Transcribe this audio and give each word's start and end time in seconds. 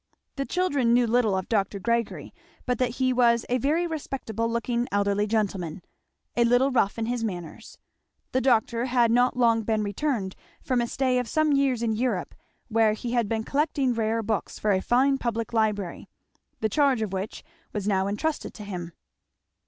The 0.35 0.45
children 0.45 0.93
knew 0.95 1.05
little 1.05 1.37
of 1.37 1.47
Dr. 1.47 1.77
Gregory 1.77 2.33
but 2.65 2.79
that 2.79 2.95
he 2.95 3.13
was 3.13 3.45
a 3.49 3.59
very 3.59 3.85
respectable 3.85 4.49
looking 4.49 4.87
elderly 4.91 5.27
gentleman, 5.27 5.83
a 6.35 6.43
little 6.43 6.71
rough 6.71 6.97
in 6.97 7.05
his 7.05 7.23
manners; 7.23 7.77
the 8.31 8.41
doctor 8.41 8.85
had 8.85 9.11
not 9.11 9.37
long 9.37 9.61
been 9.61 9.83
returned 9.83 10.35
from 10.59 10.81
a 10.81 10.87
stay 10.87 11.19
of 11.19 11.27
some 11.29 11.51
years 11.53 11.83
in 11.83 11.93
Europe 11.93 12.33
where 12.67 12.93
he 12.93 13.11
had 13.11 13.29
been 13.29 13.43
collecting 13.43 13.93
rare 13.93 14.23
books 14.23 14.57
for 14.57 14.71
a 14.71 14.81
fine 14.81 15.19
public 15.19 15.53
library, 15.53 16.09
the 16.61 16.67
charge 16.67 17.03
of 17.03 17.13
which 17.13 17.43
was 17.71 17.87
now 17.87 18.07
entrusted 18.07 18.55
to 18.55 18.63
him. 18.63 18.93